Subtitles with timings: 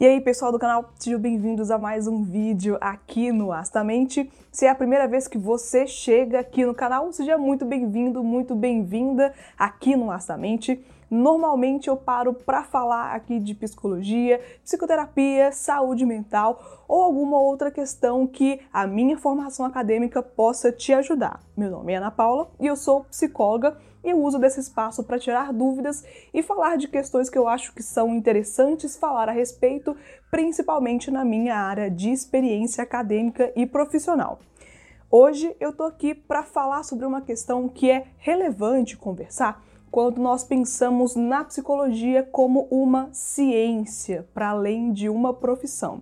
[0.00, 4.32] E aí, pessoal do canal, sejam bem-vindos a mais um vídeo aqui no Astamente.
[4.50, 8.54] Se é a primeira vez que você chega aqui no canal, seja muito bem-vindo, muito
[8.54, 10.82] bem-vinda aqui no Astamente.
[11.10, 18.26] Normalmente eu paro para falar aqui de psicologia, psicoterapia, saúde mental ou alguma outra questão
[18.26, 21.42] que a minha formação acadêmica possa te ajudar.
[21.54, 25.52] Meu nome é Ana Paula e eu sou psicóloga e uso desse espaço para tirar
[25.52, 29.96] dúvidas e falar de questões que eu acho que são interessantes falar a respeito,
[30.30, 34.38] principalmente na minha área de experiência acadêmica e profissional.
[35.10, 40.44] Hoje eu tô aqui para falar sobre uma questão que é relevante conversar quando nós
[40.44, 46.00] pensamos na psicologia como uma ciência para além de uma profissão.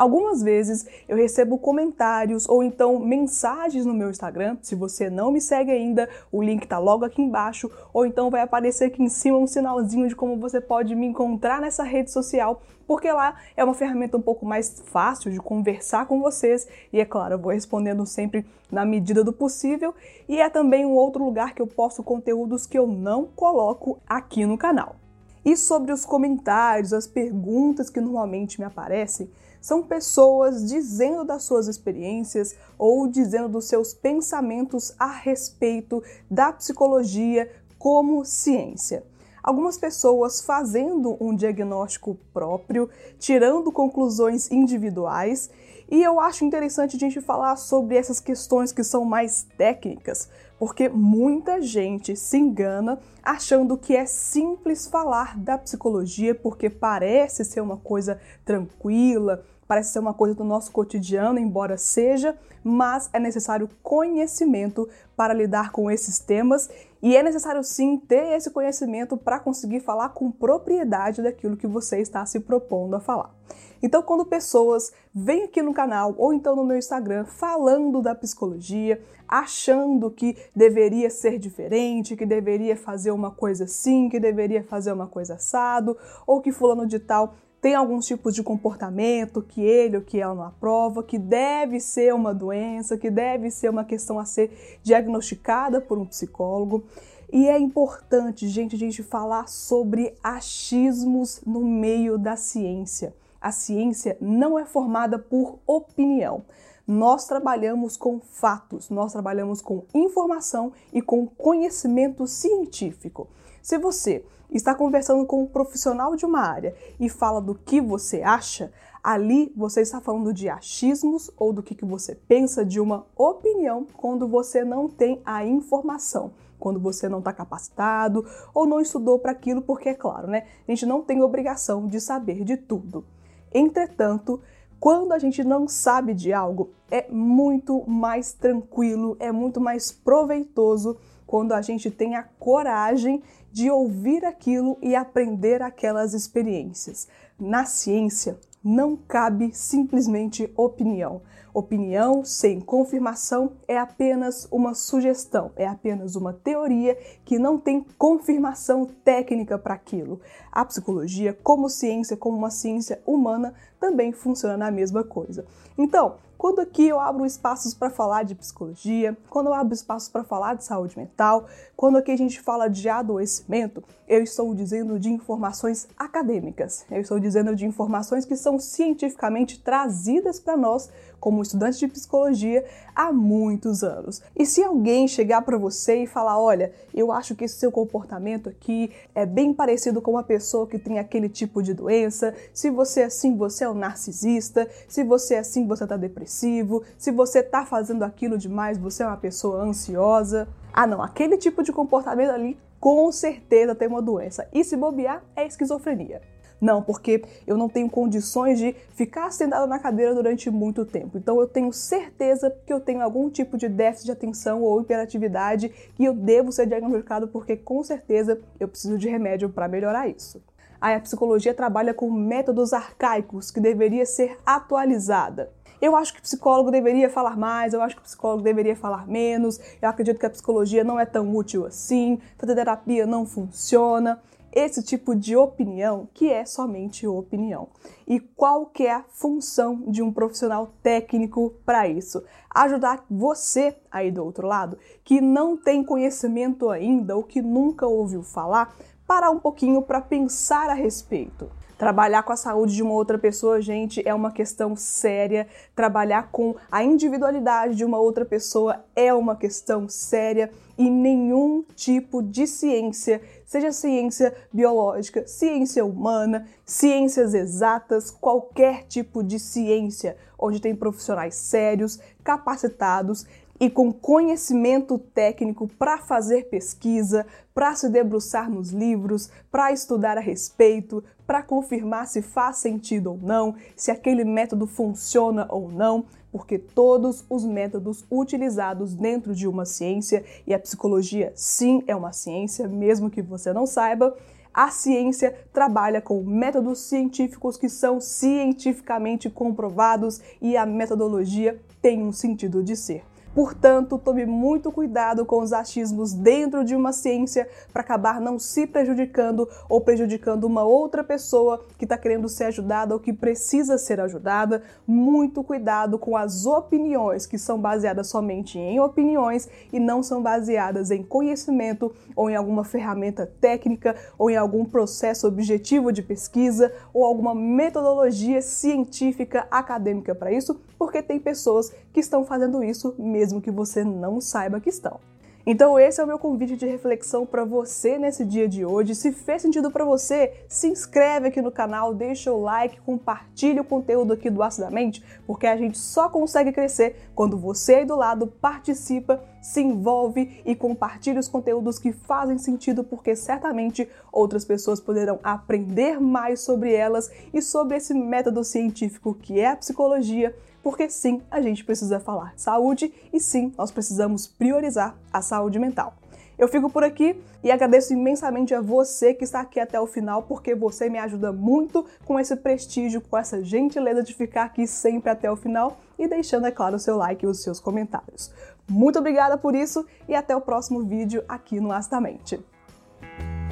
[0.00, 4.56] Algumas vezes eu recebo comentários ou então mensagens no meu Instagram.
[4.62, 8.40] Se você não me segue ainda, o link está logo aqui embaixo, ou então vai
[8.40, 12.62] aparecer aqui em cima um sinalzinho de como você pode me encontrar nessa rede social,
[12.86, 17.04] porque lá é uma ferramenta um pouco mais fácil de conversar com vocês e é
[17.04, 19.94] claro, eu vou respondendo sempre na medida do possível
[20.26, 24.46] e é também um outro lugar que eu posto conteúdos que eu não coloco aqui
[24.46, 24.96] no canal.
[25.44, 29.30] E sobre os comentários, as perguntas que normalmente me aparecem,
[29.60, 37.50] são pessoas dizendo das suas experiências ou dizendo dos seus pensamentos a respeito da psicologia
[37.78, 39.04] como ciência.
[39.42, 45.50] Algumas pessoas fazendo um diagnóstico próprio, tirando conclusões individuais,
[45.90, 50.88] e eu acho interessante a gente falar sobre essas questões que são mais técnicas, porque
[50.88, 57.76] muita gente se engana achando que é simples falar da psicologia porque parece ser uma
[57.76, 64.88] coisa tranquila, parece ser uma coisa do nosso cotidiano, embora seja, mas é necessário conhecimento
[65.16, 66.68] para lidar com esses temas
[67.02, 72.00] e é necessário sim ter esse conhecimento para conseguir falar com propriedade daquilo que você
[72.00, 73.39] está se propondo a falar.
[73.82, 79.02] Então, quando pessoas vêm aqui no canal ou então no meu Instagram falando da psicologia,
[79.26, 85.06] achando que deveria ser diferente, que deveria fazer uma coisa assim, que deveria fazer uma
[85.06, 85.96] coisa assado,
[86.26, 90.34] ou que fulano de tal tem alguns tipos de comportamento que ele ou que ela
[90.34, 95.80] não aprova, que deve ser uma doença, que deve ser uma questão a ser diagnosticada
[95.80, 96.84] por um psicólogo.
[97.32, 103.14] E é importante, gente, a gente falar sobre achismos no meio da ciência.
[103.40, 106.44] A ciência não é formada por opinião.
[106.86, 113.28] Nós trabalhamos com fatos, nós trabalhamos com informação e com conhecimento científico.
[113.62, 118.22] Se você está conversando com um profissional de uma área e fala do que você
[118.22, 123.06] acha, ali você está falando de achismos ou do que, que você pensa de uma
[123.16, 129.18] opinião quando você não tem a informação, quando você não está capacitado ou não estudou
[129.18, 130.46] para aquilo, porque é claro, né?
[130.66, 133.04] A gente não tem obrigação de saber de tudo.
[133.52, 134.40] Entretanto,
[134.78, 140.96] quando a gente não sabe de algo, é muito mais tranquilo, é muito mais proveitoso
[141.26, 143.22] quando a gente tem a coragem
[143.52, 147.08] de ouvir aquilo e aprender aquelas experiências.
[147.38, 151.22] Na ciência, não cabe simplesmente opinião.
[151.52, 158.86] Opinião sem confirmação é apenas uma sugestão, é apenas uma teoria que não tem confirmação
[158.86, 160.20] técnica para aquilo.
[160.52, 165.44] A psicologia, como ciência, como uma ciência humana, também funciona na mesma coisa.
[165.76, 170.24] Então, quando aqui eu abro espaços para falar de psicologia, quando eu abro espaços para
[170.24, 171.46] falar de saúde mental,
[171.76, 177.20] quando aqui a gente fala de adoecimento, eu estou dizendo de informações acadêmicas, eu estou
[177.20, 180.88] dizendo de informações que são cientificamente trazidas para nós
[181.20, 182.64] como estudantes de psicologia
[182.96, 184.22] há muitos anos.
[184.34, 188.48] E se alguém chegar para você e falar, olha, eu acho que esse seu comportamento
[188.48, 193.02] aqui é bem parecido com uma pessoa que tem aquele tipo de doença, se você
[193.02, 197.40] é assim, você é um narcisista, se você é assim, você está depressivo, se você
[197.40, 200.48] está fazendo aquilo demais, você é uma pessoa ansiosa.
[200.72, 204.48] Ah, não, aquele tipo de comportamento ali com certeza tem uma doença.
[204.52, 206.22] E se bobear, é esquizofrenia.
[206.60, 211.16] Não, porque eu não tenho condições de ficar sentada na cadeira durante muito tempo.
[211.16, 215.72] Então eu tenho certeza que eu tenho algum tipo de déficit de atenção ou hiperatividade
[215.98, 220.42] e eu devo ser diagnosticado porque com certeza eu preciso de remédio para melhorar isso.
[220.78, 225.50] Aí a psicologia trabalha com métodos arcaicos que deveria ser atualizada.
[225.80, 229.06] Eu acho que o psicólogo deveria falar mais, eu acho que o psicólogo deveria falar
[229.06, 234.20] menos, eu acredito que a psicologia não é tão útil assim, fazer terapia não funciona
[234.52, 237.68] esse tipo de opinião que é somente opinião.
[238.06, 242.22] E qual que é a função de um profissional técnico para isso?
[242.52, 248.22] Ajudar você aí do outro lado que não tem conhecimento ainda ou que nunca ouviu
[248.22, 248.74] falar,
[249.06, 251.50] parar um pouquinho para pensar a respeito.
[251.80, 255.48] Trabalhar com a saúde de uma outra pessoa, gente, é uma questão séria.
[255.74, 262.22] Trabalhar com a individualidade de uma outra pessoa é uma questão séria e nenhum tipo
[262.22, 270.76] de ciência, seja ciência biológica, ciência humana, ciências exatas, qualquer tipo de ciência, onde tem
[270.76, 273.26] profissionais sérios, capacitados
[273.60, 280.20] e com conhecimento técnico para fazer pesquisa, para se debruçar nos livros, para estudar a
[280.20, 286.58] respeito, para confirmar se faz sentido ou não, se aquele método funciona ou não, porque
[286.58, 292.66] todos os métodos utilizados dentro de uma ciência, e a psicologia sim é uma ciência,
[292.66, 294.16] mesmo que você não saiba,
[294.54, 302.10] a ciência trabalha com métodos científicos que são cientificamente comprovados e a metodologia tem um
[302.10, 303.04] sentido de ser.
[303.34, 308.66] Portanto, tome muito cuidado com os achismos dentro de uma ciência para acabar não se
[308.66, 314.00] prejudicando ou prejudicando uma outra pessoa que está querendo ser ajudada ou que precisa ser
[314.00, 314.64] ajudada.
[314.84, 320.90] Muito cuidado com as opiniões que são baseadas somente em opiniões e não são baseadas
[320.90, 327.04] em conhecimento ou em alguma ferramenta técnica ou em algum processo objetivo de pesquisa ou
[327.04, 333.42] alguma metodologia científica acadêmica para isso, porque tem pessoas que estão fazendo isso mesmo mesmo
[333.42, 334.98] que você não saiba que estão.
[335.46, 338.94] Então esse é o meu convite de reflexão para você nesse dia de hoje.
[338.94, 343.64] Se fez sentido para você, se inscreve aqui no canal, deixa o like, compartilha o
[343.64, 348.26] conteúdo aqui do Acidamente, porque a gente só consegue crescer quando você aí do lado
[348.26, 355.18] participa, se envolve e compartilha os conteúdos que fazem sentido, porque certamente outras pessoas poderão
[355.22, 361.22] aprender mais sobre elas e sobre esse método científico que é a psicologia porque sim,
[361.30, 365.94] a gente precisa falar de saúde e sim, nós precisamos priorizar a saúde mental.
[366.40, 370.22] Eu fico por aqui e agradeço imensamente a você que está aqui até o final,
[370.22, 375.10] porque você me ajuda muito com esse prestígio, com essa gentileza de ficar aqui sempre
[375.10, 378.32] até o final e deixando, é claro, o seu like e os seus comentários.
[378.66, 382.40] Muito obrigada por isso e até o próximo vídeo aqui no Astamente.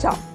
[0.00, 0.31] Tchau!